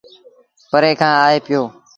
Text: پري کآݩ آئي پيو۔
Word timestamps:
پري 0.69 0.91
کآݩ 0.99 1.19
آئي 1.25 1.39
پيو۔ 1.45 1.61